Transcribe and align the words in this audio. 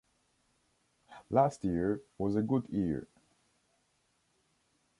Last 1.29 1.63
year 1.63 2.01
was 2.17 2.35
a 2.35 2.41
good 2.41 2.67
year. 2.69 3.07